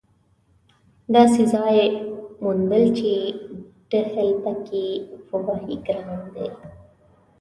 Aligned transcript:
داسې 1.15 1.41
ځای 1.53 1.75
موندل 2.43 2.83
چې 2.97 3.11
ډهل 3.91 4.29
پکې 4.43 4.85
ووهې 5.29 5.75
ګران 5.87 6.21
دي. 6.35 6.47